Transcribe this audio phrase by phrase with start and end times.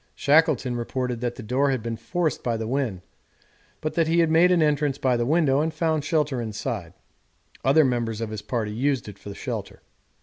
[0.15, 3.01] Shackleton reported that the door had been forced by the wind,
[3.81, 6.93] but that he had made an entrance by the window and found shelter inside
[7.63, 9.83] other members of his party used it for shelter.